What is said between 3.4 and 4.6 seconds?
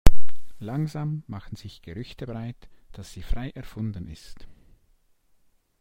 erfunden ist.